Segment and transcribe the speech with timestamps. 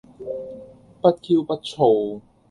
[0.99, 2.25] 不驕不躁